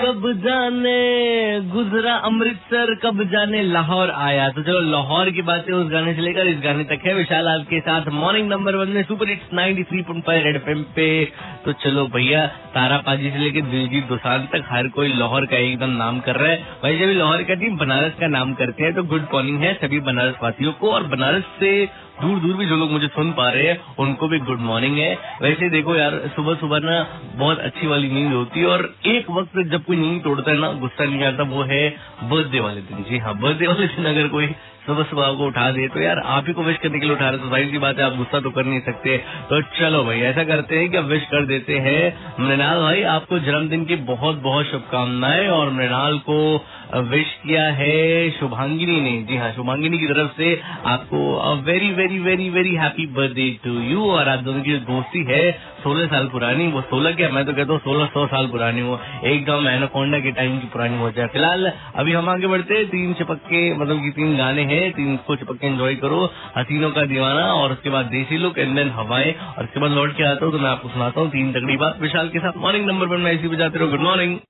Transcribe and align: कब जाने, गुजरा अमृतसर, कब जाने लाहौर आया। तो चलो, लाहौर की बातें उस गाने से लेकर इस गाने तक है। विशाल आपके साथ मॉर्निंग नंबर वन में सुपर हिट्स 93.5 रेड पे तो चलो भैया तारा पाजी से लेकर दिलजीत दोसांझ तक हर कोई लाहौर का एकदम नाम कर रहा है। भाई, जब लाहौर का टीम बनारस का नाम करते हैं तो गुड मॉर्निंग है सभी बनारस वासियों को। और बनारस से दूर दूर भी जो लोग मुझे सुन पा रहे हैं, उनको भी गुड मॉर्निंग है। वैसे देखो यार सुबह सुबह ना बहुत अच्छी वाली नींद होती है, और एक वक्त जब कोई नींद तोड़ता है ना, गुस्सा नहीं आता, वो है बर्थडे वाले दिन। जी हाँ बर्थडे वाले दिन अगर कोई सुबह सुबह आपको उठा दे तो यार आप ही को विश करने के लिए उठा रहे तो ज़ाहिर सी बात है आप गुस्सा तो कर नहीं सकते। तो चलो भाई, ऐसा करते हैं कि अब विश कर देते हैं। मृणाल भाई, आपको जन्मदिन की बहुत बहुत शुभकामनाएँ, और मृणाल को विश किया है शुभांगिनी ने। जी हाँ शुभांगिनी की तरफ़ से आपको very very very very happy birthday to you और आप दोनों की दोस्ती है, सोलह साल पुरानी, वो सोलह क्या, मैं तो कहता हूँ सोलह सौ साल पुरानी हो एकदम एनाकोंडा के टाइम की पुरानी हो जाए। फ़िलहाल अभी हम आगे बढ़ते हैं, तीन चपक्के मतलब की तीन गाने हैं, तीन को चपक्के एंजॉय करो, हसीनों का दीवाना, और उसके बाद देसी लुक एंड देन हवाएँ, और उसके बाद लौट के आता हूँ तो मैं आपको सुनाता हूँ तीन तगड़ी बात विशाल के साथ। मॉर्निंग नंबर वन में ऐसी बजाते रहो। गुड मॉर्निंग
कब 0.00 0.32
जाने, 0.32 1.60
गुजरा 1.60 2.14
अमृतसर, 2.14 2.94
कब 2.94 3.24
जाने 3.24 3.62
लाहौर 3.62 4.10
आया। 4.10 4.48
तो 4.48 4.62
चलो, 4.62 4.80
लाहौर 4.80 5.30
की 5.30 5.42
बातें 5.42 5.72
उस 5.72 5.92
गाने 5.92 6.14
से 6.14 6.20
लेकर 6.20 6.46
इस 6.46 6.58
गाने 6.64 6.84
तक 6.84 7.02
है। 7.06 7.14
विशाल 7.14 7.48
आपके 7.48 7.80
साथ 7.80 8.02
मॉर्निंग 8.08 8.48
नंबर 8.48 8.76
वन 8.76 8.88
में 8.88 9.02
सुपर 9.02 9.28
हिट्स 9.28 9.54
93.5 9.54 10.42
रेड 10.44 10.84
पे 10.96 11.24
तो 11.64 11.72
चलो 11.80 12.04
भैया 12.06 12.46
तारा 12.74 12.96
पाजी 12.98 13.30
से 13.30 13.38
लेकर 13.38 13.66
दिलजीत 13.70 14.06
दोसांझ 14.08 14.40
तक 14.52 14.68
हर 14.70 14.88
कोई 14.88 15.12
लाहौर 15.14 15.46
का 15.46 15.56
एकदम 15.58 15.90
नाम 15.96 16.20
कर 16.20 16.36
रहा 16.36 16.50
है। 16.50 16.58
भाई, 16.82 16.98
जब 16.98 17.12
लाहौर 17.18 17.42
का 17.42 17.54
टीम 17.54 17.76
बनारस 17.76 18.14
का 18.20 18.26
नाम 18.28 18.54
करते 18.54 18.84
हैं 18.84 18.92
तो 18.94 19.02
गुड 19.04 19.26
मॉर्निंग 19.34 19.62
है 19.62 19.72
सभी 19.74 20.00
बनारस 20.02 20.34
वासियों 20.42 20.72
को। 20.72 20.90
और 20.90 21.02
बनारस 21.06 21.44
से 21.60 21.72
दूर 22.22 22.38
दूर 22.38 22.56
भी 22.56 22.66
जो 22.66 22.76
लोग 22.76 22.90
मुझे 22.90 23.06
सुन 23.08 23.30
पा 23.32 23.48
रहे 23.50 23.66
हैं, 23.66 23.76
उनको 23.98 24.28
भी 24.28 24.38
गुड 24.40 24.60
मॉर्निंग 24.60 24.98
है। 24.98 25.12
वैसे 25.42 25.68
देखो 25.70 25.94
यार 25.96 26.18
सुबह 26.36 26.54
सुबह 26.54 26.80
ना 26.80 26.96
बहुत 27.36 27.58
अच्छी 27.60 27.86
वाली 27.86 28.10
नींद 28.10 28.32
होती 28.32 28.60
है, 28.60 28.66
और 28.66 28.94
एक 29.06 29.30
वक्त 29.30 29.58
जब 29.70 29.84
कोई 29.84 29.96
नींद 29.96 30.22
तोड़ता 30.22 30.50
है 30.50 30.58
ना, 30.58 30.72
गुस्सा 30.80 31.04
नहीं 31.04 31.24
आता, 31.24 31.42
वो 31.44 31.62
है 31.62 31.88
बर्थडे 32.24 32.60
वाले 32.60 32.80
दिन। 32.82 33.04
जी 33.10 33.18
हाँ 33.18 33.38
बर्थडे 33.38 33.66
वाले 33.66 33.86
दिन 33.86 34.06
अगर 34.06 34.28
कोई 34.28 34.46
सुबह 34.80 35.04
सुबह 35.04 35.24
आपको 35.24 35.46
उठा 35.46 35.70
दे 35.70 35.86
तो 35.88 36.00
यार 36.00 36.18
आप 36.28 36.44
ही 36.48 36.52
को 36.52 36.62
विश 36.62 36.76
करने 36.82 36.98
के 36.98 37.06
लिए 37.06 37.14
उठा 37.14 37.28
रहे 37.28 37.38
तो 37.38 37.48
ज़ाहिर 37.48 37.70
सी 37.70 37.78
बात 37.78 37.98
है 37.98 38.04
आप 38.04 38.16
गुस्सा 38.16 38.40
तो 38.40 38.50
कर 38.50 38.64
नहीं 38.64 38.80
सकते। 38.80 39.16
तो 39.50 39.60
चलो 39.78 40.02
भाई, 40.04 40.20
ऐसा 40.22 40.44
करते 40.44 40.78
हैं 40.78 40.88
कि 40.90 40.96
अब 40.96 41.04
विश 41.06 41.24
कर 41.30 41.46
देते 41.46 41.78
हैं। 41.78 42.02
मृणाल 42.40 42.80
भाई, 42.80 43.02
आपको 43.10 43.38
जन्मदिन 43.40 43.84
की 43.84 43.96
बहुत 44.06 44.42
बहुत 44.42 44.66
शुभकामनाएँ, 44.66 45.48
और 45.50 45.70
मृणाल 45.72 46.18
को 46.28 46.40
विश 47.06 47.34
किया 47.42 47.64
है 47.72 48.30
शुभांगिनी 48.30 49.00
ने। 49.00 49.10
जी 49.22 49.36
हाँ 49.36 49.50
शुभांगिनी 49.52 49.98
की 49.98 50.06
तरफ़ 50.06 50.30
से 50.36 50.54
आपको 50.86 51.18
very 51.62 51.90
very 51.92 52.18
very 52.20 52.48
very 52.50 52.74
happy 52.76 53.06
birthday 53.14 53.48
to 53.64 53.74
you 53.82 54.06
और 54.12 54.28
आप 54.28 54.38
दोनों 54.40 54.62
की 54.62 54.76
दोस्ती 54.88 55.22
है, 55.24 55.50
सोलह 55.82 56.06
साल 56.06 56.26
पुरानी, 56.28 56.66
वो 56.68 56.80
सोलह 56.82 57.12
क्या, 57.12 57.28
मैं 57.28 57.44
तो 57.46 57.52
कहता 57.52 57.72
हूँ 57.72 57.80
सोलह 57.80 58.06
सौ 58.08 58.26
साल 58.28 58.46
पुरानी 58.48 58.80
हो 58.80 58.98
एकदम 59.26 59.68
एनाकोंडा 59.68 60.18
के 60.18 60.32
टाइम 60.32 60.58
की 60.58 60.66
पुरानी 60.68 60.98
हो 60.98 61.10
जाए। 61.10 61.26
फ़िलहाल 61.28 61.72
अभी 61.94 62.12
हम 62.12 62.28
आगे 62.28 62.46
बढ़ते 62.46 62.74
हैं, 62.74 62.86
तीन 62.88 63.12
चपक्के 63.14 63.62
मतलब 63.74 64.02
की 64.02 64.10
तीन 64.12 64.36
गाने 64.38 64.64
हैं, 64.70 64.90
तीन 64.92 65.16
को 65.26 65.36
चपक्के 65.36 65.66
एंजॉय 65.66 65.94
करो, 65.94 66.18
हसीनों 66.58 66.90
का 66.90 67.04
दीवाना, 67.04 67.46
और 67.54 67.72
उसके 67.72 67.90
बाद 67.90 68.06
देसी 68.06 68.38
लुक 68.38 68.58
एंड 68.58 68.74
देन 68.76 68.90
हवाएँ, 68.90 69.34
और 69.58 69.64
उसके 69.64 69.80
बाद 69.80 69.90
लौट 69.90 70.16
के 70.16 70.24
आता 70.24 70.44
हूँ 70.44 70.52
तो 70.52 70.58
मैं 70.58 70.70
आपको 70.70 70.88
सुनाता 70.88 71.20
हूँ 71.20 71.30
तीन 71.30 71.52
तगड़ी 71.52 71.76
बात 71.76 71.98
विशाल 72.00 72.28
के 72.28 72.38
साथ। 72.38 72.56
मॉर्निंग 72.56 72.86
नंबर 72.86 73.06
वन 73.06 73.20
में 73.20 73.32
ऐसी 73.32 73.48
बजाते 73.48 73.78
रहो। 73.78 73.88
गुड 73.88 74.00
मॉर्निंग 74.00 74.36